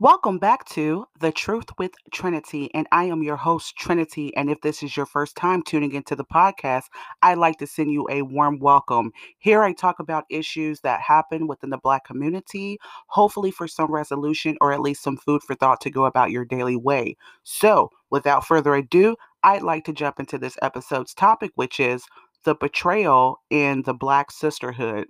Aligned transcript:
Welcome 0.00 0.38
back 0.38 0.64
to 0.66 1.06
The 1.18 1.32
Truth 1.32 1.70
with 1.76 1.90
Trinity, 2.12 2.72
and 2.72 2.86
I 2.92 3.06
am 3.06 3.24
your 3.24 3.34
host, 3.34 3.76
Trinity. 3.76 4.32
And 4.36 4.48
if 4.48 4.60
this 4.60 4.80
is 4.84 4.96
your 4.96 5.06
first 5.06 5.34
time 5.34 5.60
tuning 5.60 5.90
into 5.90 6.14
the 6.14 6.24
podcast, 6.24 6.84
I'd 7.20 7.38
like 7.38 7.58
to 7.58 7.66
send 7.66 7.90
you 7.90 8.06
a 8.08 8.22
warm 8.22 8.60
welcome. 8.60 9.10
Here 9.38 9.60
I 9.64 9.72
talk 9.72 9.98
about 9.98 10.22
issues 10.30 10.82
that 10.82 11.00
happen 11.00 11.48
within 11.48 11.70
the 11.70 11.78
Black 11.78 12.04
community, 12.04 12.78
hopefully 13.08 13.50
for 13.50 13.66
some 13.66 13.90
resolution 13.90 14.56
or 14.60 14.72
at 14.72 14.82
least 14.82 15.02
some 15.02 15.16
food 15.16 15.42
for 15.42 15.56
thought 15.56 15.80
to 15.80 15.90
go 15.90 16.04
about 16.04 16.30
your 16.30 16.44
daily 16.44 16.76
way. 16.76 17.16
So, 17.42 17.90
without 18.08 18.46
further 18.46 18.76
ado, 18.76 19.16
I'd 19.42 19.62
like 19.62 19.84
to 19.86 19.92
jump 19.92 20.20
into 20.20 20.38
this 20.38 20.56
episode's 20.62 21.12
topic, 21.12 21.50
which 21.56 21.80
is 21.80 22.04
the 22.44 22.54
betrayal 22.54 23.40
in 23.50 23.82
the 23.82 23.94
Black 23.94 24.30
sisterhood. 24.30 25.08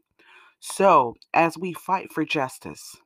So, 0.61 1.16
as 1.34 1.59
we 1.59 1.75
fight 1.75 2.11
for 2.11 2.25
justice, 2.25 2.96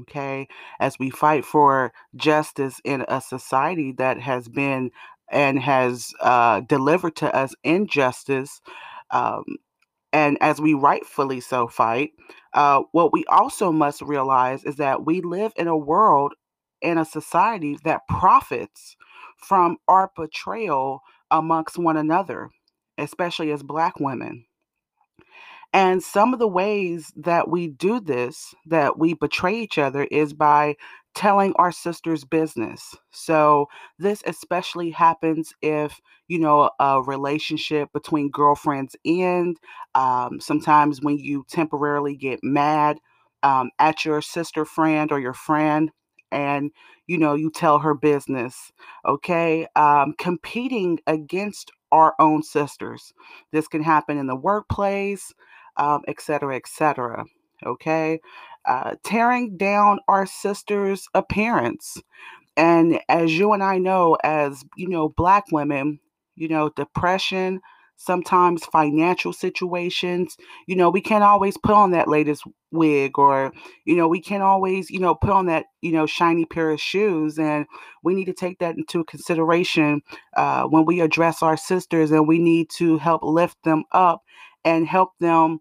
okay 0.00 0.46
as 0.80 0.98
we 0.98 1.10
fight 1.10 1.44
for 1.44 1.92
justice 2.14 2.80
in 2.84 3.04
a 3.08 3.20
society 3.20 3.92
that 3.92 4.20
has 4.20 4.48
been 4.48 4.90
and 5.30 5.58
has 5.58 6.12
uh, 6.20 6.60
delivered 6.60 7.16
to 7.16 7.34
us 7.34 7.54
injustice 7.64 8.60
um, 9.10 9.44
and 10.12 10.38
as 10.40 10.60
we 10.60 10.74
rightfully 10.74 11.40
so 11.40 11.66
fight 11.66 12.10
uh, 12.54 12.82
what 12.92 13.12
we 13.12 13.24
also 13.26 13.72
must 13.72 14.02
realize 14.02 14.64
is 14.64 14.76
that 14.76 15.04
we 15.04 15.20
live 15.20 15.52
in 15.56 15.68
a 15.68 15.76
world 15.76 16.34
in 16.80 16.98
a 16.98 17.04
society 17.04 17.78
that 17.84 18.02
profits 18.08 18.96
from 19.36 19.76
our 19.88 20.10
betrayal 20.16 21.00
amongst 21.30 21.78
one 21.78 21.96
another 21.96 22.50
especially 22.98 23.50
as 23.50 23.62
black 23.62 23.98
women 23.98 24.44
and 25.72 26.02
some 26.02 26.32
of 26.32 26.38
the 26.38 26.48
ways 26.48 27.12
that 27.16 27.48
we 27.48 27.68
do 27.68 28.00
this, 28.00 28.54
that 28.66 28.98
we 28.98 29.14
betray 29.14 29.58
each 29.60 29.78
other, 29.78 30.04
is 30.04 30.32
by 30.32 30.76
telling 31.14 31.52
our 31.56 31.72
sister's 31.72 32.24
business. 32.24 32.94
So, 33.10 33.66
this 33.98 34.22
especially 34.26 34.90
happens 34.90 35.52
if, 35.62 36.00
you 36.28 36.38
know, 36.38 36.70
a 36.80 37.02
relationship 37.02 37.92
between 37.92 38.30
girlfriends 38.30 38.96
end. 39.04 39.58
Um, 39.94 40.40
sometimes 40.40 41.00
when 41.02 41.18
you 41.18 41.44
temporarily 41.48 42.16
get 42.16 42.40
mad 42.42 42.98
um, 43.42 43.70
at 43.78 44.04
your 44.04 44.22
sister 44.22 44.64
friend 44.64 45.12
or 45.12 45.20
your 45.20 45.34
friend 45.34 45.90
and 46.32 46.70
you 47.06 47.16
know 47.18 47.34
you 47.34 47.50
tell 47.50 47.78
her 47.78 47.94
business 47.94 48.72
okay 49.06 49.66
um, 49.76 50.14
competing 50.18 50.98
against 51.06 51.70
our 51.96 52.14
own 52.18 52.42
sisters 52.42 53.12
this 53.52 53.68
can 53.68 53.82
happen 53.82 54.18
in 54.18 54.26
the 54.26 54.36
workplace 54.36 55.32
um, 55.76 56.02
et 56.08 56.20
cetera, 56.20 56.56
et 56.56 56.66
cetera. 56.66 57.24
Okay. 57.64 58.20
Uh, 58.64 58.94
tearing 59.04 59.56
down 59.56 60.00
our 60.08 60.26
sister's 60.26 61.06
appearance. 61.14 62.02
And 62.56 63.00
as 63.08 63.38
you 63.38 63.52
and 63.52 63.62
I 63.62 63.78
know, 63.78 64.16
as 64.24 64.64
you 64.76 64.88
know, 64.88 65.08
black 65.08 65.44
women, 65.52 66.00
you 66.34 66.48
know, 66.48 66.70
depression, 66.70 67.60
sometimes 67.96 68.64
financial 68.66 69.32
situations, 69.32 70.36
you 70.66 70.76
know, 70.76 70.90
we 70.90 71.00
can't 71.00 71.24
always 71.24 71.56
put 71.56 71.74
on 71.74 71.90
that 71.92 72.08
latest 72.08 72.44
wig 72.70 73.18
or, 73.18 73.52
you 73.84 73.96
know, 73.96 74.06
we 74.08 74.20
can't 74.20 74.42
always, 74.42 74.90
you 74.90 75.00
know, 75.00 75.14
put 75.14 75.30
on 75.30 75.46
that, 75.46 75.66
you 75.80 75.92
know, 75.92 76.06
shiny 76.06 76.44
pair 76.44 76.70
of 76.70 76.80
shoes. 76.80 77.38
And 77.38 77.66
we 78.02 78.14
need 78.14 78.26
to 78.26 78.34
take 78.34 78.58
that 78.58 78.76
into 78.76 79.04
consideration 79.04 80.02
uh, 80.36 80.64
when 80.64 80.84
we 80.84 81.00
address 81.00 81.42
our 81.42 81.56
sisters 81.56 82.10
and 82.10 82.28
we 82.28 82.38
need 82.38 82.68
to 82.76 82.98
help 82.98 83.22
lift 83.22 83.56
them 83.64 83.84
up 83.92 84.22
and 84.64 84.86
help 84.86 85.10
them 85.20 85.60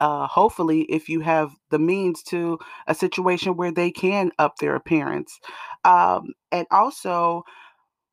uh, 0.00 0.26
hopefully, 0.26 0.82
if 0.82 1.08
you 1.08 1.20
have 1.20 1.52
the 1.70 1.78
means 1.78 2.22
to 2.24 2.58
a 2.86 2.94
situation 2.94 3.56
where 3.56 3.72
they 3.72 3.90
can 3.90 4.32
up 4.38 4.56
their 4.58 4.74
appearance. 4.74 5.38
Um, 5.84 6.34
and 6.50 6.66
also, 6.70 7.44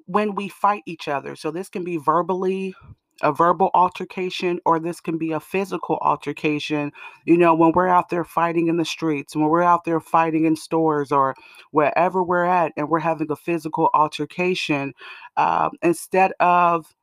when 0.06 0.36
we 0.36 0.48
fight 0.48 0.84
each 0.86 1.08
other, 1.08 1.36
so 1.36 1.52
this 1.52 1.70
can 1.70 1.84
be 1.84 1.98
verbally, 1.98 2.76
a 3.22 3.32
verbal 3.32 3.70
altercation, 3.74 4.60
or 4.66 4.80
this 4.80 5.00
can 5.00 5.18
be 5.18 5.32
a 5.32 5.40
physical 5.40 5.98
altercation. 6.02 6.92
You 7.26 7.38
know, 7.38 7.54
when 7.54 7.72
we're 7.74 7.88
out 7.88 8.10
there 8.10 8.24
fighting 8.24 8.68
in 8.68 8.78
the 8.78 8.86
streets, 8.86 9.36
when 9.36 9.50
we're 9.50 9.64
out 9.64 9.84
there 9.86 10.00
fighting 10.00 10.46
in 10.46 10.56
stores, 10.56 11.12
or 11.12 11.36
wherever 11.72 12.24
we're 12.24 12.46
at, 12.46 12.74
and 12.78 12.90
we're 12.90 13.00
having 13.00 13.32
a 13.32 13.36
physical 13.36 13.90
altercation, 13.94 14.94
uh, 15.38 15.70
instead 15.82 16.34
of 16.40 16.94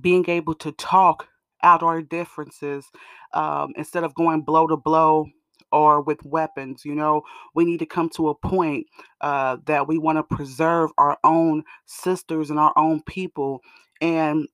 being 0.00 0.28
able 0.28 0.54
to 0.54 0.72
talk 0.72 1.28
out 1.62 1.82
our 1.82 2.02
differences 2.02 2.86
um, 3.34 3.72
instead 3.76 4.04
of 4.04 4.14
going 4.14 4.42
blow 4.42 4.66
to 4.66 4.76
blow 4.76 5.26
or 5.72 6.00
with 6.00 6.24
weapons. 6.24 6.84
You 6.84 6.94
know, 6.94 7.22
we 7.54 7.64
need 7.64 7.78
to 7.78 7.86
come 7.86 8.08
to 8.10 8.28
a 8.28 8.34
point 8.34 8.86
uh, 9.20 9.58
that 9.66 9.86
we 9.86 9.98
want 9.98 10.18
to 10.18 10.36
preserve 10.36 10.90
our 10.98 11.18
own 11.24 11.64
sisters 11.86 12.50
and 12.50 12.58
our 12.58 12.72
own 12.76 13.02
people. 13.02 13.60
And, 14.00 14.48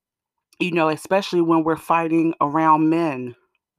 you 0.60 0.72
know, 0.72 0.88
especially 0.88 1.40
when 1.42 1.64
we're 1.64 1.76
fighting 1.76 2.34
around 2.40 2.88
men. 2.88 3.34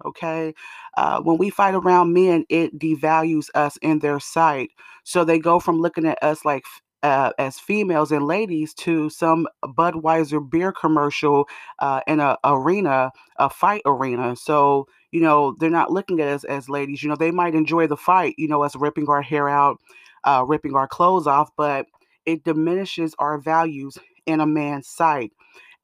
Okay. 0.05 0.53
Uh, 0.95 1.21
when 1.21 1.37
we 1.37 1.49
fight 1.49 1.73
around 1.73 2.13
men, 2.13 2.45
it 2.49 2.77
devalues 2.77 3.47
us 3.55 3.77
in 3.81 3.99
their 3.99 4.19
sight. 4.19 4.69
So 5.03 5.23
they 5.23 5.39
go 5.39 5.59
from 5.59 5.79
looking 5.79 6.05
at 6.05 6.21
us 6.21 6.45
like 6.45 6.63
uh, 7.03 7.31
as 7.39 7.59
females 7.59 8.11
and 8.11 8.25
ladies 8.25 8.73
to 8.73 9.09
some 9.09 9.47
Budweiser 9.63 10.47
beer 10.49 10.71
commercial 10.71 11.47
uh, 11.79 12.01
in 12.07 12.19
a 12.19 12.37
arena, 12.43 13.11
a 13.37 13.49
fight 13.49 13.81
arena. 13.85 14.35
So 14.35 14.87
you 15.11 15.21
know 15.21 15.55
they're 15.59 15.69
not 15.69 15.91
looking 15.91 16.19
at 16.19 16.27
us 16.27 16.43
as 16.43 16.69
ladies. 16.69 17.01
You 17.01 17.09
know 17.09 17.15
they 17.15 17.31
might 17.31 17.55
enjoy 17.55 17.87
the 17.87 17.97
fight. 17.97 18.35
You 18.37 18.47
know 18.47 18.63
us 18.63 18.75
ripping 18.75 19.07
our 19.09 19.21
hair 19.21 19.47
out, 19.49 19.77
uh, 20.25 20.43
ripping 20.47 20.75
our 20.75 20.87
clothes 20.87 21.27
off, 21.27 21.49
but 21.57 21.85
it 22.25 22.43
diminishes 22.43 23.15
our 23.19 23.37
values 23.37 23.97
in 24.25 24.41
a 24.41 24.45
man's 24.45 24.87
sight. 24.87 25.31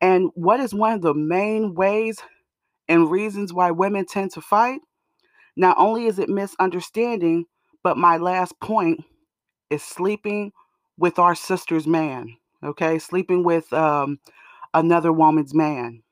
And 0.04 0.32
what 0.36 0.60
is 0.60 0.74
one 0.74 0.94
of 0.94 1.02
the 1.02 1.14
main 1.14 1.76
ways 1.76 2.20
and 2.90 3.10
reasons 3.10 3.54
why 3.54 3.72
women 3.72 4.06
tend 4.06 4.32
to 4.34 4.42
fight? 4.42 4.82
Not 5.56 5.78
only 5.80 6.08
is 6.08 6.20
it 6.20 6.28
misunderstanding, 6.30 7.46
but 7.84 7.98
my 7.98 8.18
last 8.18 8.60
point 8.60 9.06
is 9.70 9.82
sleeping 9.82 10.52
with 10.98 11.20
our 11.20 11.36
sister's 11.36 11.88
man, 11.88 12.36
okay? 12.64 13.00
Sleeping 13.00 13.46
with 13.46 13.72
um, 13.72 14.20
another 14.74 15.14
woman's 15.14 15.54
man. 15.54 16.04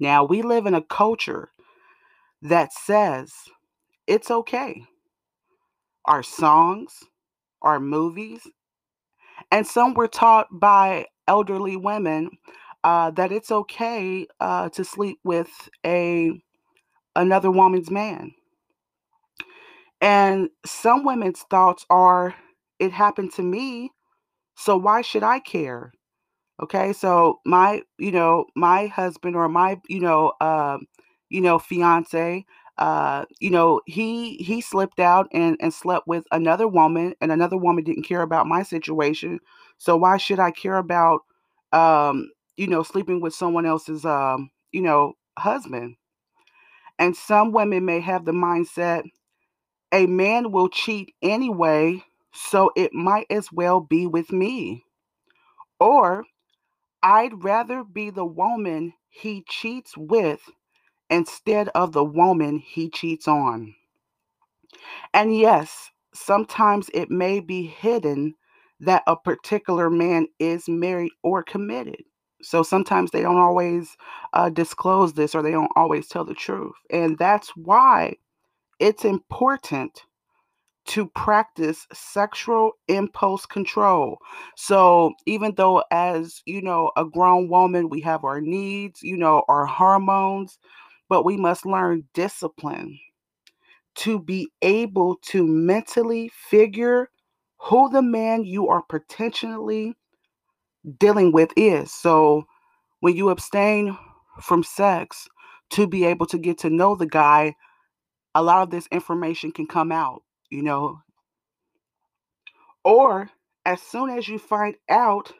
Now, 0.00 0.24
we 0.24 0.42
live 0.42 0.66
in 0.66 0.74
a 0.74 0.82
culture 0.82 1.50
that 2.42 2.72
says 2.72 3.32
it's 4.08 4.30
okay. 4.30 4.82
Our 6.06 6.24
songs, 6.24 7.04
our 7.62 7.78
movies, 7.80 8.42
and 9.52 9.66
some 9.66 9.94
were 9.94 10.08
taught 10.08 10.48
by 10.50 11.06
elderly 11.28 11.76
women 11.76 12.30
uh, 12.84 13.10
that 13.12 13.32
it's 13.32 13.52
okay 13.52 14.26
uh, 14.40 14.70
to 14.70 14.84
sleep 14.84 15.20
with 15.24 15.50
a 15.86 16.32
another 17.16 17.50
woman's 17.50 17.90
man. 17.90 18.32
And 20.00 20.50
some 20.66 21.04
women's 21.04 21.42
thoughts 21.50 21.86
are, 21.90 22.34
it 22.78 22.92
happened 22.92 23.32
to 23.34 23.42
me, 23.42 23.90
so 24.56 24.76
why 24.76 25.02
should 25.02 25.22
I 25.24 25.40
care? 25.40 25.92
Okay, 26.62 26.92
so 26.92 27.40
my, 27.46 27.82
you 27.98 28.12
know, 28.12 28.46
my 28.56 28.86
husband 28.88 29.36
or 29.36 29.48
my, 29.48 29.80
you 29.88 30.00
know, 30.00 30.32
um, 30.40 30.86
you 31.30 31.40
know, 31.40 31.58
fiance, 31.58 32.44
uh, 32.78 33.24
you 33.40 33.50
know, 33.50 33.80
he 33.86 34.36
he 34.38 34.60
slipped 34.60 35.00
out 35.00 35.28
and 35.32 35.56
and 35.60 35.74
slept 35.74 36.06
with 36.08 36.24
another 36.32 36.68
woman, 36.68 37.14
and 37.20 37.32
another 37.32 37.56
woman 37.58 37.84
didn't 37.84 38.04
care 38.04 38.22
about 38.22 38.46
my 38.48 38.62
situation. 38.62 39.40
So 39.78 39.96
why 39.96 40.16
should 40.18 40.40
I 40.40 40.52
care 40.52 40.76
about, 40.78 41.22
um, 41.72 42.30
you 42.56 42.66
know, 42.68 42.82
sleeping 42.82 43.20
with 43.20 43.34
someone 43.34 43.66
else's, 43.66 44.04
um, 44.04 44.50
you 44.72 44.80
know, 44.82 45.14
husband? 45.38 45.96
And 46.98 47.16
some 47.16 47.52
women 47.52 47.84
may 47.84 48.00
have 48.00 48.24
the 48.24 48.32
mindset, 48.32 49.04
a 49.92 50.06
man 50.06 50.52
will 50.52 50.68
cheat 50.68 51.14
anyway 51.22 52.04
so 52.32 52.72
it 52.76 52.92
might 52.94 53.26
as 53.30 53.52
well 53.52 53.80
be 53.80 54.06
with 54.06 54.32
me. 54.32 54.84
Or 55.80 56.24
I'd 57.02 57.44
rather 57.44 57.84
be 57.84 58.10
the 58.10 58.24
woman 58.26 58.94
he 59.08 59.44
cheats 59.48 59.96
with 59.96 60.40
instead 61.10 61.68
of 61.70 61.92
the 61.92 62.04
woman 62.04 62.58
he 62.58 62.90
cheats 62.90 63.28
on. 63.28 63.74
And 65.14 65.36
yes, 65.36 65.90
sometimes 66.12 66.90
it 66.92 67.10
may 67.10 67.40
be 67.40 67.66
hidden 67.66 68.34
that 68.80 69.02
a 69.06 69.16
particular 69.16 69.88
man 69.88 70.26
is 70.38 70.68
married 70.68 71.12
or 71.22 71.42
committed. 71.42 72.04
So 72.44 72.62
sometimes 72.62 73.10
they 73.10 73.22
don't 73.22 73.38
always 73.38 73.96
uh, 74.32 74.50
disclose 74.50 75.14
this 75.14 75.34
or 75.34 75.42
they 75.42 75.52
don't 75.52 75.72
always 75.76 76.08
tell 76.08 76.24
the 76.24 76.34
truth. 76.34 76.74
And 76.90 77.18
that's 77.18 77.50
why 77.56 78.16
it's 78.80 79.04
important 79.04 80.02
to 80.86 81.06
practice 81.08 81.86
sexual 81.92 82.72
impulse 82.88 83.46
control. 83.46 84.18
So, 84.56 85.14
even 85.26 85.54
though, 85.56 85.82
as 85.90 86.42
you 86.46 86.60
know, 86.62 86.90
a 86.96 87.04
grown 87.04 87.48
woman, 87.48 87.88
we 87.88 88.00
have 88.02 88.24
our 88.24 88.40
needs, 88.40 89.02
you 89.02 89.16
know, 89.16 89.44
our 89.48 89.66
hormones, 89.66 90.58
but 91.08 91.24
we 91.24 91.36
must 91.38 91.64
learn 91.66 92.04
discipline 92.14 92.98
to 93.96 94.18
be 94.18 94.50
able 94.62 95.16
to 95.22 95.46
mentally 95.46 96.30
figure, 96.50 97.10
who 97.58 97.88
the 97.90 98.02
man 98.02 98.44
you 98.44 98.68
are 98.68 98.82
potentially 98.82 99.96
dealing 100.98 101.32
with 101.32 101.50
is. 101.56 101.92
So 101.92 102.46
when 103.00 103.16
you 103.16 103.30
abstain 103.30 103.96
from 104.40 104.62
sex 104.62 105.28
to 105.70 105.86
be 105.86 106.04
able 106.04 106.26
to 106.26 106.38
get 106.38 106.58
to 106.58 106.70
know 106.70 106.94
the 106.94 107.06
guy, 107.06 107.54
a 108.34 108.42
lot 108.42 108.62
of 108.62 108.70
this 108.70 108.86
information 108.90 109.52
can 109.52 109.66
come 109.66 109.92
out, 109.92 110.22
you 110.50 110.62
know. 110.62 111.00
Or 112.84 113.30
as 113.64 113.80
soon 113.80 114.10
as 114.10 114.28
you 114.28 114.38
find 114.38 114.76
out 114.90 115.32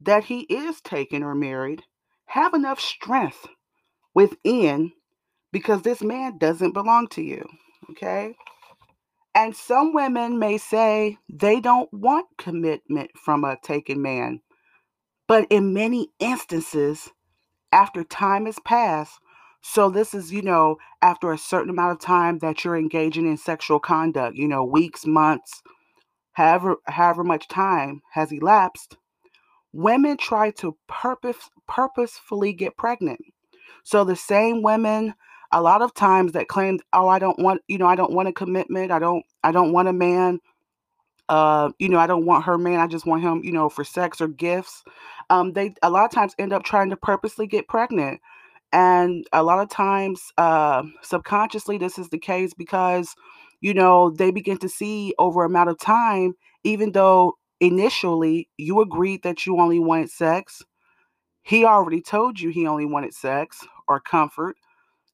that 0.00 0.24
he 0.24 0.40
is 0.42 0.80
taken 0.80 1.22
or 1.22 1.34
married, 1.34 1.82
have 2.26 2.54
enough 2.54 2.80
strength 2.80 3.46
within 4.14 4.92
because 5.52 5.82
this 5.82 6.02
man 6.02 6.38
doesn't 6.38 6.72
belong 6.72 7.08
to 7.08 7.22
you. 7.22 7.44
Okay. 7.90 8.34
And 9.34 9.54
some 9.54 9.92
women 9.92 10.38
may 10.38 10.58
say 10.58 11.18
they 11.28 11.60
don't 11.60 11.92
want 11.92 12.26
commitment 12.38 13.10
from 13.16 13.44
a 13.44 13.56
taken 13.62 14.00
man. 14.02 14.40
But 15.30 15.46
in 15.48 15.72
many 15.72 16.08
instances, 16.18 17.08
after 17.70 18.02
time 18.02 18.46
has 18.46 18.58
passed, 18.64 19.20
so 19.62 19.88
this 19.88 20.12
is, 20.12 20.32
you 20.32 20.42
know, 20.42 20.78
after 21.02 21.30
a 21.30 21.38
certain 21.38 21.70
amount 21.70 21.92
of 21.92 22.00
time 22.00 22.40
that 22.40 22.64
you're 22.64 22.76
engaging 22.76 23.26
in 23.26 23.36
sexual 23.36 23.78
conduct, 23.78 24.34
you 24.34 24.48
know, 24.48 24.64
weeks, 24.64 25.06
months, 25.06 25.62
however 26.32 26.78
however 26.86 27.22
much 27.22 27.46
time 27.46 28.02
has 28.14 28.32
elapsed, 28.32 28.96
women 29.72 30.16
try 30.16 30.50
to 30.50 30.76
purpose 30.88 31.48
purposefully 31.68 32.52
get 32.52 32.76
pregnant. 32.76 33.20
So 33.84 34.02
the 34.02 34.16
same 34.16 34.62
women 34.62 35.14
a 35.52 35.62
lot 35.62 35.80
of 35.80 35.94
times 35.94 36.32
that 36.32 36.48
claim, 36.48 36.80
"Oh, 36.92 37.06
I 37.06 37.20
don't 37.20 37.38
want, 37.38 37.62
you 37.68 37.78
know, 37.78 37.86
I 37.86 37.94
don't 37.94 38.12
want 38.14 38.28
a 38.28 38.32
commitment. 38.32 38.90
I 38.90 38.98
don't 38.98 39.24
I 39.44 39.52
don't 39.52 39.72
want 39.72 39.86
a 39.86 39.92
man. 39.92 40.40
Uh, 41.30 41.70
you 41.80 41.88
know, 41.88 42.00
I 42.00 42.08
don't 42.08 42.26
want 42.26 42.44
her 42.46 42.58
man. 42.58 42.80
I 42.80 42.88
just 42.88 43.06
want 43.06 43.22
him, 43.22 43.42
you 43.44 43.52
know, 43.52 43.70
for 43.70 43.84
sex 43.84 44.20
or 44.20 44.28
gifts." 44.28 44.84
Um, 45.30 45.54
they 45.54 45.74
a 45.82 45.90
lot 45.90 46.06
of 46.06 46.12
times 46.12 46.34
end 46.38 46.52
up 46.54 46.64
trying 46.64 46.90
to 46.90 46.98
purposely 46.98 47.48
get 47.48 47.68
pregnant. 47.68 48.20
And 48.72 49.26
a 49.32 49.42
lot 49.44 49.60
of 49.60 49.70
times, 49.70 50.22
uh, 50.38 50.84
subconsciously, 51.02 51.78
this 51.78 51.98
is 51.98 52.10
the 52.10 52.18
case 52.18 52.54
because, 52.54 53.14
you 53.60 53.74
know, 53.74 54.10
they 54.10 54.32
begin 54.32 54.58
to 54.58 54.68
see 54.68 55.14
over 55.18 55.44
amount 55.44 55.70
of 55.70 55.78
time, 55.80 56.34
even 56.64 56.92
though 56.92 57.34
initially 57.60 58.48
you 58.58 58.80
agreed 58.82 59.22
that 59.24 59.46
you 59.46 59.58
only 59.60 59.80
wanted 59.80 60.10
sex, 60.10 60.62
he 61.42 61.64
already 61.64 62.00
told 62.02 62.40
you 62.40 62.50
he 62.50 62.66
only 62.66 62.86
wanted 62.86 63.14
sex 63.14 63.66
or 63.88 64.00
comfort 64.00 64.56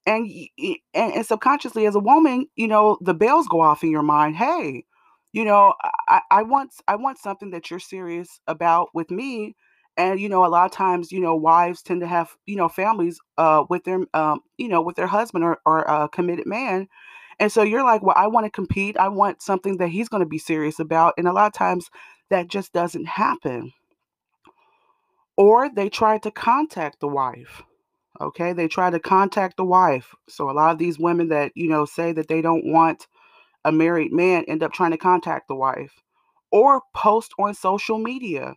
and, 0.06 0.30
and 0.58 0.76
and 1.14 1.26
subconsciously 1.26 1.86
as 1.86 1.94
a 1.94 2.00
woman 2.00 2.46
you 2.56 2.68
know 2.68 2.98
the 3.00 3.14
bells 3.14 3.48
go 3.48 3.60
off 3.60 3.82
in 3.84 3.90
your 3.90 4.02
mind 4.02 4.36
hey 4.36 4.84
you 5.32 5.44
know 5.44 5.75
I, 6.08 6.23
I 6.31 6.43
want 6.43 6.73
i 6.88 6.96
want 6.96 7.19
something 7.19 7.50
that 7.50 7.70
you're 7.70 7.81
serious 7.81 8.40
about 8.46 8.88
with 8.94 9.11
me 9.11 9.56
and 9.96 10.20
you 10.20 10.28
know 10.28 10.44
a 10.44 10.49
lot 10.49 10.67
of 10.67 10.73
times 10.73 11.12
you 11.12 11.20
know 11.20 11.34
wives 11.37 11.82
tend 11.82 12.00
to 12.00 12.06
have 12.06 12.31
you 12.46 12.56
know 12.56 12.69
families 12.69 13.19
uh 13.38 13.64
with 13.69 13.84
their 13.84 14.00
um 14.14 14.40
you 14.58 14.69
know 14.69 14.82
with 14.82 14.96
their 14.96 15.06
husband 15.06 15.44
or, 15.44 15.58
or 15.67 15.81
a 15.82 16.08
committed 16.08 16.46
man 16.46 16.88
and 17.40 17.52
so 17.52 17.62
you're 17.62 17.84
like 17.84 18.02
well 18.02 18.17
i 18.19 18.26
want 18.26 18.44
to 18.44 18.50
compete 18.50 18.96
i 18.99 19.08
want 19.08 19.43
something 19.43 19.78
that 19.78 19.88
he's 19.88 20.08
going 20.08 20.23
to 20.23 20.28
be 20.28 20.38
serious 20.38 20.78
about 20.78 21.14
and 21.19 21.28
a 21.28 21.32
lot 21.32 21.46
of 21.46 21.52
times 21.52 21.90
that 22.31 22.49
just 22.49 22.73
doesn't 22.73 23.06
happen 23.06 23.73
or 25.37 25.69
they 25.69 25.88
try 25.88 26.19
to 26.19 26.31
contact 26.31 27.00
the 27.00 27.08
wife 27.08 27.62
Okay, 28.20 28.52
they 28.52 28.69
try 28.69 28.90
to 28.90 28.99
contact 28.99 29.56
the 29.56 29.64
wife. 29.64 30.14
So 30.28 30.49
a 30.49 30.52
lot 30.52 30.73
of 30.73 30.78
these 30.78 30.99
women 30.99 31.28
that, 31.28 31.52
you 31.55 31.69
know, 31.69 31.84
say 31.84 32.12
that 32.12 32.28
they 32.28 32.40
don't 32.40 32.64
want 32.64 33.06
a 33.66 33.72
married 33.72 34.12
man 34.12 34.44
end 34.46 34.62
up 34.62 34.72
trying 34.72 34.92
to 34.92 34.96
contact 34.96 35.48
the 35.48 35.56
wife 35.56 35.92
or 36.52 36.82
post 36.94 37.32
on 37.36 37.52
social 37.52 37.98
media 37.98 38.54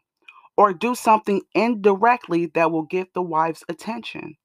or 0.56 0.71
do 0.71 0.94
something 0.94 1.41
indirectly 1.56 2.45
that 2.53 2.71
will 2.71 2.83
get 2.83 3.13
the 3.13 3.21
wife's 3.21 3.63
attention. 3.67 4.35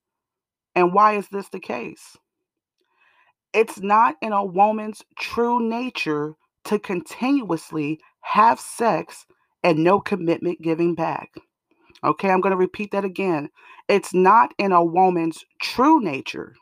And 0.75 0.95
why 0.95 1.17
is 1.17 1.29
this 1.29 1.51
the 1.51 1.61
case? 1.61 2.17
It's 3.53 3.79
not 3.79 4.17
in 4.23 4.33
a 4.33 4.45
woman's 4.45 5.03
true 5.19 5.61
nature 5.61 6.35
to 6.65 6.79
continuously 6.79 8.01
have 8.23 8.59
sex 8.59 9.27
and 9.63 9.85
no 9.85 10.01
commitment 10.01 10.63
giving 10.63 10.95
back. 10.95 11.35
Okay, 12.03 12.31
I'm 12.31 12.41
going 12.41 12.53
to 12.53 12.57
repeat 12.57 12.91
that 12.93 13.05
again. 13.05 13.51
It's 13.89 14.15
not 14.15 14.55
in 14.59 14.73
a 14.73 14.85
woman's 14.85 15.45
true 15.61 16.01
nature. 16.01 16.55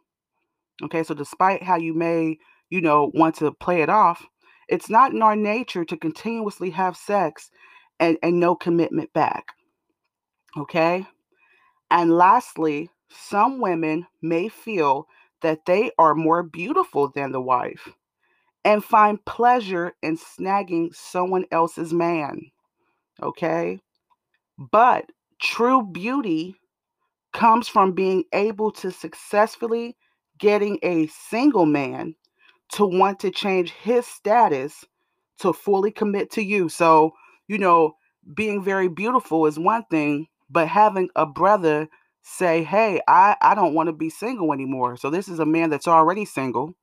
Okay, 0.82 1.04
so 1.04 1.14
despite 1.14 1.62
how 1.62 1.76
you 1.76 1.94
may, 1.94 2.38
you 2.72 2.80
know, 2.80 3.10
want 3.14 3.34
to 3.36 3.52
play 3.52 3.82
it 3.82 3.90
off, 3.90 4.24
it's 4.69 4.88
not 4.88 5.12
in 5.12 5.22
our 5.22 5.36
nature 5.36 5.84
to 5.84 5.96
continuously 5.96 6.70
have 6.70 6.96
sex 6.96 7.50
and, 8.00 8.16
and 8.22 8.40
no 8.40 8.54
commitment 8.54 9.12
back. 9.12 9.48
Okay? 10.56 11.06
And 11.90 12.10
lastly, 12.10 12.88
some 13.10 13.60
women 13.60 14.06
may 14.22 14.48
feel 14.48 15.06
that 15.42 15.66
they 15.66 15.90
are 15.98 16.14
more 16.14 16.42
beautiful 16.42 17.10
than 17.14 17.32
the 17.32 17.40
wife 17.40 17.88
and 18.64 18.82
find 18.82 19.22
pleasure 19.25 19.92
in 20.02 20.16
snagging 20.16 20.94
someone 20.94 21.44
else's 21.50 21.92
man. 21.92 22.40
Okay? 23.22 23.80
But 24.70 25.10
True 25.42 25.82
beauty 25.82 26.54
comes 27.32 27.66
from 27.66 27.92
being 27.92 28.22
able 28.32 28.70
to 28.70 28.92
successfully 28.92 29.96
getting 30.38 30.78
a 30.84 31.08
single 31.08 31.66
man 31.66 32.14
to 32.72 32.86
want 32.86 33.20
to 33.20 33.30
change 33.30 33.70
his 33.70 34.06
status 34.06 34.84
to 35.40 35.52
fully 35.52 35.90
commit 35.90 36.30
to 36.32 36.42
you. 36.42 36.69
So, 36.69 37.12
you 37.48 37.58
know, 37.58 37.94
being 38.34 38.62
very 38.62 38.88
beautiful 38.88 39.46
is 39.46 39.58
one 39.58 39.84
thing, 39.90 40.26
but 40.48 40.69
having 40.69 41.08
a 41.16 41.26
brother 41.26 41.88
say, 42.22 42.62
Hey, 42.62 43.00
I, 43.08 43.36
I 43.40 43.54
don't 43.54 43.74
want 43.74 43.88
to 43.88 43.92
be 43.92 44.10
single 44.10 44.52
anymore. 44.52 44.96
So, 44.96 45.10
this 45.10 45.28
is 45.28 45.38
a 45.38 45.46
man 45.46 45.70
that's 45.70 45.88
already 45.88 46.24
single. 46.24 46.74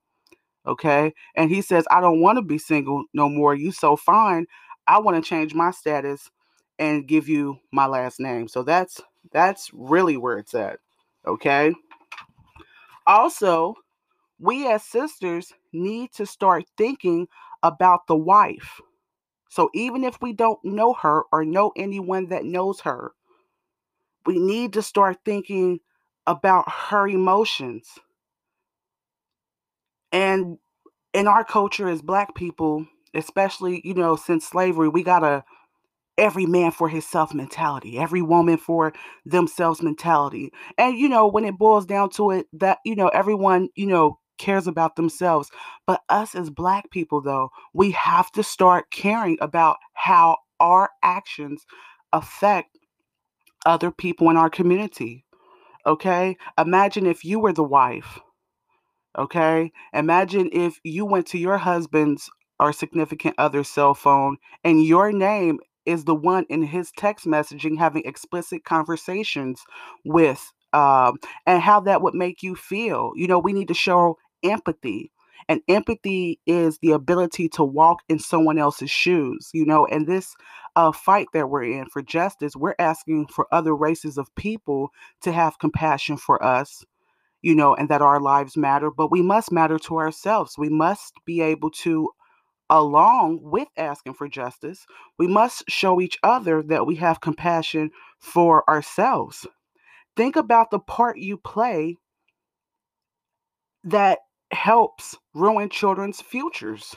Okay. 0.66 1.14
And 1.34 1.50
he 1.50 1.62
says, 1.62 1.86
I 1.90 2.00
don't 2.00 2.20
want 2.20 2.36
to 2.36 2.42
be 2.42 2.58
single 2.58 3.04
no 3.14 3.28
more. 3.28 3.54
You 3.54 3.72
so 3.72 3.96
fine. 3.96 4.46
I 4.86 4.98
want 4.98 5.22
to 5.22 5.28
change 5.28 5.54
my 5.54 5.70
status 5.70 6.30
and 6.78 7.06
give 7.06 7.28
you 7.28 7.58
my 7.72 7.86
last 7.86 8.20
name. 8.20 8.48
So 8.48 8.62
that's 8.62 9.00
that's 9.32 9.70
really 9.72 10.16
where 10.16 10.38
it's 10.38 10.54
at. 10.54 10.78
Okay? 11.26 11.74
Also, 13.06 13.74
we 14.40 14.66
as 14.68 14.82
sisters 14.82 15.52
need 15.72 16.12
to 16.14 16.26
start 16.26 16.64
thinking 16.76 17.28
about 17.62 18.06
the 18.06 18.16
wife. 18.16 18.80
So 19.50 19.68
even 19.74 20.04
if 20.04 20.16
we 20.22 20.32
don't 20.32 20.64
know 20.64 20.94
her 20.94 21.24
or 21.32 21.44
know 21.44 21.72
anyone 21.76 22.28
that 22.28 22.44
knows 22.44 22.80
her, 22.80 23.12
we 24.24 24.38
need 24.38 24.74
to 24.74 24.82
start 24.82 25.18
thinking 25.24 25.80
about 26.26 26.70
her 26.70 27.06
emotions. 27.08 27.88
And 30.12 30.58
in 31.12 31.26
our 31.26 31.44
culture 31.44 31.88
as 31.88 32.02
black 32.02 32.34
people, 32.34 32.86
especially, 33.14 33.82
you 33.84 33.94
know, 33.94 34.16
since 34.16 34.46
slavery, 34.46 34.88
we 34.88 35.02
got 35.02 35.20
to 35.20 35.44
every 36.16 36.46
man 36.46 36.70
for 36.70 36.88
himself 36.88 37.34
mentality, 37.34 37.98
every 37.98 38.22
woman 38.22 38.58
for 38.58 38.92
themselves 39.24 39.82
mentality. 39.82 40.52
And 40.78 40.96
you 40.96 41.08
know, 41.08 41.26
when 41.26 41.44
it 41.44 41.58
boils 41.58 41.86
down 41.86 42.10
to 42.10 42.30
it, 42.30 42.46
that 42.52 42.78
you 42.84 42.94
know, 42.94 43.08
everyone, 43.08 43.70
you 43.74 43.86
know, 43.86 44.19
cares 44.40 44.66
about 44.66 44.96
themselves. 44.96 45.50
But 45.86 46.00
us 46.08 46.34
as 46.34 46.50
black 46.50 46.90
people 46.90 47.20
though, 47.20 47.50
we 47.74 47.92
have 47.92 48.32
to 48.32 48.42
start 48.42 48.90
caring 48.90 49.38
about 49.40 49.76
how 49.94 50.38
our 50.58 50.90
actions 51.02 51.64
affect 52.12 52.78
other 53.66 53.90
people 53.90 54.30
in 54.30 54.36
our 54.36 54.50
community. 54.50 55.24
Okay? 55.86 56.36
Imagine 56.58 57.06
if 57.06 57.24
you 57.24 57.38
were 57.38 57.52
the 57.52 57.62
wife. 57.62 58.18
Okay? 59.18 59.70
Imagine 59.92 60.48
if 60.52 60.78
you 60.82 61.04
went 61.04 61.26
to 61.28 61.38
your 61.38 61.58
husband's 61.58 62.30
or 62.58 62.72
significant 62.72 63.34
other's 63.38 63.68
cell 63.68 63.94
phone 63.94 64.36
and 64.64 64.84
your 64.84 65.12
name 65.12 65.58
is 65.86 66.04
the 66.04 66.14
one 66.14 66.44
in 66.50 66.62
his 66.62 66.90
text 66.96 67.26
messaging 67.26 67.78
having 67.78 68.02
explicit 68.04 68.64
conversations 68.64 69.62
with 70.04 70.52
um, 70.72 71.16
and 71.46 71.62
how 71.62 71.80
that 71.80 72.02
would 72.02 72.14
make 72.14 72.42
you 72.42 72.54
feel. 72.54 73.12
You 73.16 73.26
know, 73.26 73.38
we 73.38 73.52
need 73.52 73.68
to 73.68 73.74
show 73.74 74.18
empathy. 74.42 75.12
And 75.48 75.62
empathy 75.68 76.38
is 76.46 76.78
the 76.78 76.92
ability 76.92 77.48
to 77.50 77.64
walk 77.64 78.00
in 78.08 78.18
someone 78.18 78.58
else's 78.58 78.90
shoes, 78.90 79.50
you 79.52 79.64
know, 79.64 79.86
and 79.86 80.06
this 80.06 80.36
uh, 80.76 80.92
fight 80.92 81.26
that 81.32 81.48
we're 81.48 81.64
in 81.64 81.86
for 81.86 82.02
justice, 82.02 82.54
we're 82.54 82.76
asking 82.78 83.26
for 83.26 83.46
other 83.50 83.74
races 83.74 84.16
of 84.16 84.32
people 84.36 84.90
to 85.22 85.32
have 85.32 85.58
compassion 85.58 86.16
for 86.16 86.42
us, 86.44 86.84
you 87.42 87.54
know, 87.54 87.74
and 87.74 87.88
that 87.88 88.02
our 88.02 88.20
lives 88.20 88.56
matter, 88.56 88.90
but 88.90 89.10
we 89.10 89.22
must 89.22 89.50
matter 89.50 89.78
to 89.78 89.96
ourselves. 89.96 90.56
We 90.56 90.68
must 90.68 91.14
be 91.24 91.40
able 91.40 91.70
to 91.70 92.10
along 92.70 93.40
with 93.42 93.68
asking 93.76 94.14
for 94.14 94.28
justice, 94.28 94.86
we 95.18 95.26
must 95.26 95.64
show 95.68 96.00
each 96.00 96.16
other 96.22 96.62
that 96.62 96.86
we 96.86 96.94
have 96.94 97.20
compassion 97.20 97.90
for 98.18 98.68
ourselves. 98.70 99.46
Think 100.16 100.36
about 100.36 100.70
the 100.70 100.78
part 100.78 101.18
you 101.18 101.36
play 101.36 101.96
that 103.84 104.20
helps 104.52 105.16
ruin 105.34 105.68
children's 105.68 106.20
futures. 106.20 106.94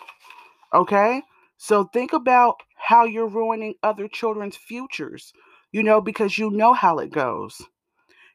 Okay? 0.74 1.22
So 1.58 1.86
think 1.86 2.14
about 2.14 2.58
how 2.76 3.06
you're 3.06 3.28
ruining 3.28 3.76
other 3.84 4.08
children's 4.08 4.58
futures, 4.58 5.34
you 5.72 5.84
know, 5.84 6.02
because 6.02 6.38
you 6.38 6.50
know 6.52 6.74
how 6.74 7.00
it 7.00 7.12
goes. 7.12 7.62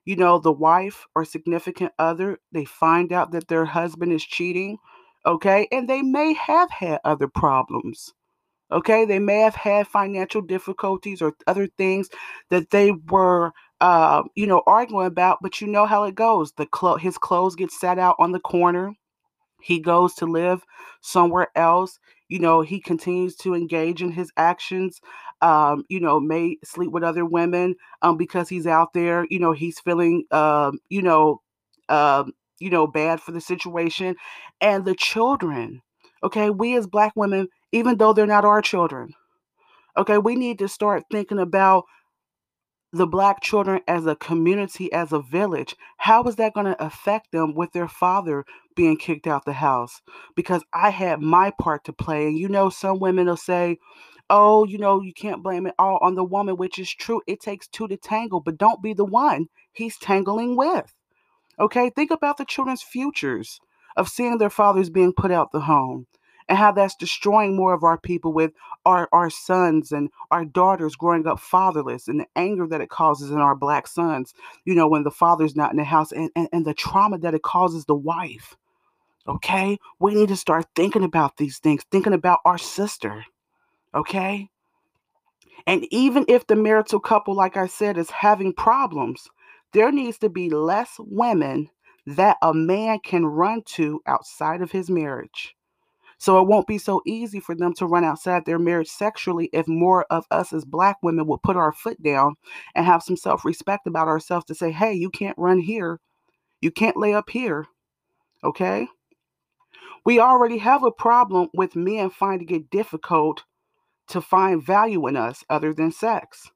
You 0.05 0.17
know, 0.17 0.39
the 0.39 0.53
wife 0.53 1.07
or 1.15 1.25
significant 1.25 1.93
other, 1.99 2.39
they 2.53 2.65
find 2.65 3.13
out 3.13 3.33
that 3.33 3.49
their 3.49 3.67
husband 3.67 4.13
is 4.13 4.25
cheating, 4.25 4.79
okay, 5.27 5.69
and 5.71 5.89
they 5.89 6.03
may 6.03 6.33
have 6.35 6.71
had 6.71 7.01
other 7.05 7.29
problems. 7.29 8.15
Okay, 8.71 9.05
they 9.07 9.19
may 9.19 9.41
have 9.41 9.55
had 9.55 9.89
financial 9.89 10.43
difficulties 10.43 11.23
or 11.23 11.35
other 11.47 11.67
things 11.79 12.09
that 12.51 12.71
they 12.71 12.93
were, 12.93 13.53
uh, 13.81 14.23
you 14.35 14.47
know, 14.47 14.63
arguing 14.67 15.07
about. 15.07 15.39
But 15.43 15.61
you 15.61 15.67
know 15.69 15.87
how 15.87 16.05
it 16.05 16.15
goes. 16.15 16.53
The 16.53 16.67
clo- 16.67 16.97
his 16.99 17.17
clothes 17.19 17.57
get 17.57 17.71
set 17.71 17.99
out 17.99 18.17
on 18.19 18.33
the 18.33 18.41
corner. 18.41 18.93
He 19.61 19.81
goes 19.81 20.15
to 20.17 20.27
live 20.27 20.63
somewhere 21.01 21.49
else. 21.55 21.99
You 22.29 22.39
know, 22.41 22.61
he 22.61 22.81
continues 22.81 23.37
to 23.37 23.55
engage 23.55 24.03
in 24.03 24.13
his 24.13 24.31
actions. 24.37 25.01
Um, 25.41 25.85
you 25.89 26.01
know, 26.01 26.21
may 26.21 26.57
sleep 26.65 26.91
with 26.91 27.03
other 27.03 27.25
women 27.25 27.77
um, 28.03 28.17
because 28.17 28.49
he's 28.49 28.67
out 28.67 28.93
there. 28.93 29.27
You 29.31 29.39
know, 29.39 29.53
he's 29.53 29.81
feeling, 29.81 30.25
um, 30.31 30.79
you 30.89 31.03
know, 31.03 31.41
um, 31.89 32.33
you 32.59 32.71
know, 32.71 32.87
bad 32.87 33.21
for 33.21 33.33
the 33.33 33.41
situation, 33.41 34.17
and 34.61 34.85
the 34.85 34.95
children. 34.95 35.81
Okay, 36.23 36.51
we 36.51 36.77
as 36.77 36.87
Black 36.87 37.13
women 37.17 37.49
even 37.71 37.99
though 37.99 38.13
they're 38.15 38.27
not 38.27 38.47
our 38.47 38.63
children. 38.63 39.13
Okay, 39.97 40.19
we 40.19 40.37
need 40.37 40.59
to 40.61 40.69
start 40.69 41.05
thinking 41.11 41.39
about 41.39 41.85
the 42.93 43.07
black 43.07 43.43
children 43.43 43.81
as 43.87 44.07
a 44.07 44.17
community, 44.17 44.93
as 44.93 45.13
a 45.13 45.21
village. 45.21 45.77
How 45.99 46.23
is 46.25 46.37
that 46.37 46.55
going 46.55 46.67
to 46.67 46.85
affect 46.85 47.33
them 47.33 47.55
with 47.55 47.73
their 47.73 47.89
father 47.89 48.45
being 48.75 48.97
kicked 48.97 49.27
out 49.27 49.45
the 49.45 49.53
house? 49.55 50.01
Because 50.35 50.65
I 50.73 50.91
had 50.91 51.21
my 51.21 51.51
part 51.51 51.85
to 51.85 51.93
play. 51.93 52.27
And 52.27 52.39
you 52.39 52.49
know, 52.49 52.71
some 52.71 52.99
women 52.99 53.27
will 53.27 53.37
say, 53.37 53.79
oh, 54.31 54.65
you 54.65 54.79
know, 54.79 55.01
you 55.01 55.13
can't 55.13 55.43
blame 55.43 55.67
it 55.67 55.75
all 55.79 55.99
on 56.01 56.15
the 56.15 56.25
woman, 56.25 56.57
which 56.57 56.79
is 56.79 56.93
true. 56.93 57.21
It 57.27 57.41
takes 57.41 57.69
two 57.69 57.89
to 57.89 57.97
tangle, 57.97 58.41
but 58.41 58.59
don't 58.59 58.83
be 58.83 58.95
the 58.95 59.05
one 59.05 59.47
he's 59.73 59.99
tangling 59.99 60.57
with. 60.57 60.95
Okay, 61.61 61.91
think 61.91 62.11
about 62.11 62.37
the 62.37 62.45
children's 62.45 62.83
futures 62.83 63.61
of 63.97 64.09
seeing 64.09 64.39
their 64.39 64.51
fathers 64.51 64.91
being 64.91 65.13
put 65.13 65.31
out 65.31 65.51
the 65.51 65.61
home 65.61 66.07
and 66.49 66.57
how 66.57 66.73
that's 66.73 66.97
destroying 66.97 67.55
more 67.55 67.75
of 67.75 67.85
our 67.85 67.99
people 67.99 68.33
with 68.33 68.53
our, 68.87 69.09
our 69.13 69.31
sons 69.31 69.93
and 69.93 70.11
our 70.31 70.45
daughters 70.45 70.97
growing 70.97 71.27
up 71.27 71.39
fatherless 71.39 72.09
and 72.09 72.21
the 72.21 72.27
anger 72.37 72.67
that 72.67 72.81
it 72.81 72.89
causes 72.89 73.31
in 73.31 73.39
our 73.39 73.55
black 73.55 73.87
sons, 73.87 74.33
you 74.65 74.75
know, 74.75 74.89
when 74.89 75.03
the 75.03 75.11
father's 75.11 75.55
not 75.55 75.71
in 75.71 75.77
the 75.77 75.85
house 75.85 76.11
and, 76.11 76.31
and, 76.35 76.49
and 76.53 76.65
the 76.65 76.75
trauma 76.75 77.19
that 77.19 77.35
it 77.35 77.43
causes 77.43 77.85
the 77.85 77.95
wife. 77.95 78.57
Okay? 79.27 79.79
We 80.01 80.15
need 80.15 80.29
to 80.29 80.37
start 80.37 80.67
thinking 80.75 81.05
about 81.05 81.37
these 81.37 81.59
things, 81.59 81.83
thinking 81.91 82.15
about 82.15 82.41
our 82.47 82.59
sister. 82.59 83.25
Okay? 83.95 84.49
And 85.67 85.87
even 85.91 86.25
if 86.29 86.47
the 86.47 86.57
marital 86.57 86.99
couple, 86.99 87.35
like 87.35 87.59
I 87.59 87.67
said, 87.67 87.99
is 87.99 88.11
having 88.11 88.55
problems, 88.55 89.29
there 89.75 89.93
needs 89.93 90.17
to 90.19 90.31
be 90.31 90.49
less 90.49 90.95
women 90.99 91.69
that 92.07 92.39
a 92.41 92.55
man 92.55 93.01
can 93.05 93.27
run 93.27 93.63
to 93.67 94.01
outside 94.07 94.63
of 94.63 94.73
his 94.73 94.89
marriage. 94.89 95.55
So 96.19 96.41
it 96.41 96.49
won't 96.49 96.67
be 96.67 96.79
so 96.79 97.01
easy 97.07 97.39
for 97.39 97.55
them 97.55 97.73
to 97.75 97.87
run 97.87 98.05
outside 98.05 98.45
their 98.45 98.59
marriage 98.59 98.89
sexually 98.89 99.49
if 99.53 99.69
more 99.69 100.05
of 100.11 100.27
us 100.33 100.53
as 100.53 100.65
black 100.65 100.97
women 101.01 101.27
will 101.27 101.39
put 101.39 101.57
our 101.57 101.73
foot 101.73 102.03
down 102.03 102.35
and 102.75 102.85
have 102.85 103.05
some 103.05 103.17
self 103.17 103.45
respect 103.45 103.87
about 103.87 104.09
ourselves 104.09 104.45
to 104.47 104.55
say, 104.55 104.73
hey, 104.73 104.93
you 104.93 105.11
can't 105.11 105.39
run 105.39 105.61
here. 105.61 106.01
You 106.61 106.73
can't 106.73 106.97
lay 106.97 107.15
up 107.15 107.31
here. 107.31 107.67
Okay? 108.43 108.89
We 110.05 110.19
already 110.19 110.59
have 110.59 110.83
a 110.83 110.91
problem 110.91 111.49
with 111.55 111.77
men 111.77 112.11
finding 112.11 112.51
it 112.51 112.71
difficult 112.71 113.45
to 114.09 114.21
find 114.21 114.63
value 114.63 115.07
in 115.07 115.17
us 115.17 115.45
other 115.49 115.73
than 115.73 115.93
sex. 115.93 116.51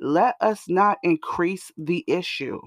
Let 0.00 0.34
us 0.40 0.64
not 0.68 0.98
increase 1.04 1.70
the 1.76 2.04
issue. 2.08 2.60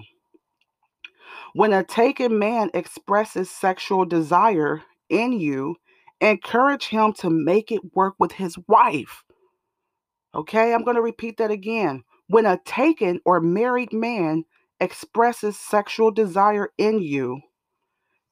When 1.52 1.72
a 1.72 1.84
taken 1.84 2.38
man 2.38 2.70
expresses 2.72 3.50
sexual 3.50 4.04
desire 4.06 4.82
in 5.10 5.32
you, 5.32 5.76
Encourage 6.20 6.86
him 6.86 7.12
to 7.14 7.30
make 7.30 7.70
it 7.70 7.94
work 7.94 8.14
with 8.18 8.32
his 8.32 8.56
wife. 8.66 9.22
Okay, 10.34 10.74
I'm 10.74 10.84
going 10.84 10.96
to 10.96 11.02
repeat 11.02 11.38
that 11.38 11.50
again. 11.50 12.02
When 12.28 12.44
a 12.44 12.60
taken 12.64 13.20
or 13.24 13.40
married 13.40 13.92
man 13.92 14.44
expresses 14.80 15.58
sexual 15.58 16.10
desire 16.10 16.70
in 16.76 17.00
you, 17.00 17.40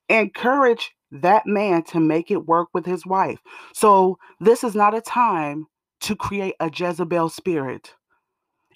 encourage 0.08 0.92
that 1.10 1.46
man 1.46 1.82
to 1.84 2.00
make 2.00 2.30
it 2.30 2.46
work 2.46 2.68
with 2.74 2.86
his 2.86 3.06
wife. 3.06 3.38
So, 3.72 4.18
this 4.40 4.64
is 4.64 4.74
not 4.74 4.96
a 4.96 5.00
time 5.00 5.66
to 6.00 6.16
create 6.16 6.54
a 6.60 6.70
Jezebel 6.72 7.28
spirit 7.30 7.94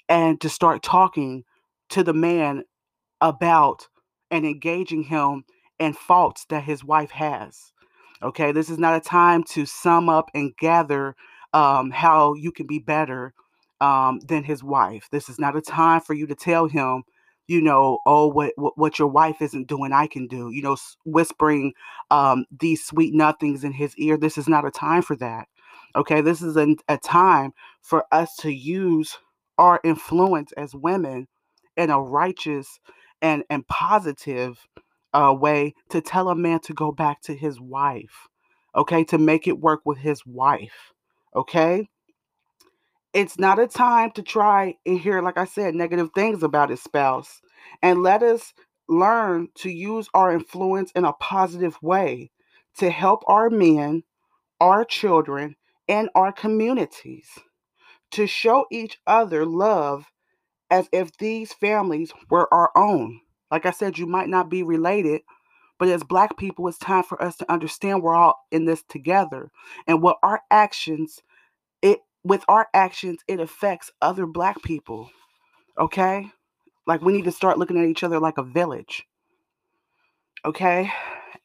and 0.09 0.41
to 0.41 0.49
start 0.49 0.83
talking 0.83 1.45
to 1.91 2.03
the 2.03 2.15
man 2.15 2.65
about 3.21 3.89
and 4.31 4.47
engaging 4.47 5.05
him 5.05 5.45
in 5.79 5.93
faults 5.93 6.47
that 6.49 6.65
his 6.65 6.85
wife 6.85 7.11
has. 7.11 7.73
Okay, 8.23 8.53
this 8.53 8.69
is 8.69 8.79
not 8.79 8.97
a 8.97 9.01
time 9.01 9.43
to 9.45 9.65
sum 9.65 10.09
up 10.09 10.31
and 10.35 10.57
gather 10.59 11.17
um, 11.55 11.91
how 11.91 12.35
you 12.35 12.53
can 12.53 12.67
be 12.67 12.79
better 12.79 13.33
um, 13.81 14.21
than 14.21 14.45
his 14.45 14.63
wife. 14.63 15.09
This 15.11 15.29
is 15.29 15.39
not 15.39 15.57
a 15.57 15.63
time 15.63 16.01
for 16.01 16.13
you 16.15 16.27
to 16.27 16.35
tell 16.35 16.69
him, 16.69 17.05
you 17.49 17.63
know, 17.63 17.99
oh, 18.07 18.29
what 18.29 18.53
what, 18.57 18.77
what 18.77 18.99
your 18.99 19.09
wife 19.09 19.41
isn't 19.41 19.69
doing, 19.69 19.93
I 19.93 20.07
can 20.07 20.27
do. 20.27 20.51
You 20.51 20.63
know, 20.63 20.77
whispering 21.05 21.73
um, 22.11 22.45
these 22.61 22.85
sweet 22.85 23.15
nothings 23.15 23.65
in 23.65 23.73
his 23.73 23.97
ear. 23.97 24.17
This 24.17 24.39
is 24.39 24.49
not 24.49 24.67
a 24.67 24.71
time 24.71 25.03
for 25.03 25.17
that. 25.17 25.49
Okay, 25.97 26.21
this 26.21 26.43
is 26.43 26.57
a, 26.57 26.77
a 26.89 26.99
time 26.99 27.53
for 27.81 28.05
us 28.13 28.37
to 28.37 28.53
use 28.53 29.19
our 29.59 29.81
influence 29.83 30.53
as 30.53 30.75
women 30.75 31.27
in 31.77 31.91
a 31.91 32.01
righteous 32.01 32.79
and 33.23 33.45
and 33.51 33.67
positive 33.67 34.69
uh, 35.13 35.35
way 35.39 35.75
to 35.91 36.01
tell 36.01 36.29
a 36.29 36.35
man 36.35 36.61
to 36.61 36.75
go 36.75 36.93
back 36.93 37.21
to 37.23 37.35
his 37.35 37.61
wife, 37.61 38.29
okay, 38.75 39.05
to 39.05 39.19
make 39.19 39.47
it 39.47 39.61
work 39.61 39.81
with 39.85 39.99
his 39.99 40.25
wife, 40.27 40.93
okay? 41.35 41.89
It's 43.13 43.39
not 43.39 43.59
a 43.59 43.67
time 43.67 44.13
to 44.13 44.23
try 44.23 44.77
and 44.87 44.99
hear, 44.99 45.21
like 45.21 45.37
I 45.37 45.45
said, 45.45 45.75
negative 45.75 46.11
things 46.15 46.43
about 46.43 46.71
his 46.71 46.83
spouse. 46.83 47.41
And 47.83 48.03
let 48.03 48.23
us 48.23 48.55
learn 48.89 49.49
to 49.57 49.71
use 49.71 50.09
our 50.15 50.33
influence 50.33 50.93
in 50.93 51.05
a 51.05 51.13
positive 51.15 51.77
way 51.83 52.31
to 52.79 52.91
help 52.91 53.23
our 53.27 53.51
men, 53.51 54.05
our 54.61 54.85
children, 54.85 55.57
and 55.89 56.09
our 56.15 56.33
communities 56.33 57.29
to 58.13 58.27
show 58.27 58.67
each 58.71 59.01
other 59.07 59.45
love 59.45 60.07
as 60.71 60.89
if 60.93 61.17
these 61.19 61.53
families 61.53 62.13
were 62.29 62.53
our 62.53 62.71
own. 62.77 63.21
Like 63.51 63.67
I 63.67 63.71
said, 63.71 63.99
you 63.99 64.07
might 64.07 64.29
not 64.29 64.49
be 64.49 64.63
related, 64.63 65.23
but 65.79 65.89
as 65.89 66.05
black 66.05 66.37
people, 66.37 66.69
it's 66.69 66.79
time 66.79 67.03
for 67.03 67.21
us 67.23 67.37
to 67.37 67.53
understand 67.53 68.03
we're 68.03 68.15
all 68.15 68.47
in 68.51 68.65
this 68.65 68.83
together. 68.83 69.51
And 69.87 70.03
what 70.03 70.19
our 70.23 70.43
actions, 70.51 71.21
it 71.83 72.01
with 72.23 72.45
our 72.49 72.69
actions, 72.75 73.21
it 73.27 73.41
affects 73.41 73.91
other 74.01 74.27
black 74.27 74.63
people. 74.63 75.11
Okay? 75.79 76.31
Like 76.87 77.03
we 77.03 77.13
need 77.13 77.25
to 77.25 77.33
start 77.33 77.59
looking 77.59 77.79
at 77.79 77.89
each 77.89 78.05
other 78.05 78.21
like 78.21 78.39
a 78.39 78.43
village. 78.43 79.07
Okay? 80.45 80.93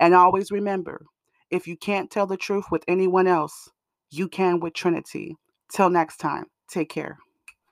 And 0.00 0.14
always 0.14 0.50
remember 0.50 1.04
if 1.50 1.66
you 1.66 1.76
can't 1.76 2.10
tell 2.10 2.26
the 2.26 2.36
truth 2.36 2.66
with 2.70 2.84
anyone 2.88 3.26
else, 3.26 3.70
you 4.10 4.28
can 4.28 4.60
with 4.60 4.74
Trinity. 4.74 5.36
Till 5.70 5.90
next 5.90 6.18
time, 6.18 6.44
take 6.68 6.88
care. 6.88 7.18